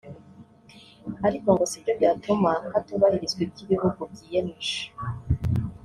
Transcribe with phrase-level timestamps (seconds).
[1.27, 4.79] ariko ngo sibyo byatuma hatubahirizwa ibyo ibihugu byiyemeje